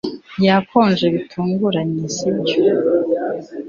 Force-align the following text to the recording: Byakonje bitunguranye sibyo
Byakonje 0.39 1.05
bitunguranye 1.15 2.05
sibyo 2.15 2.57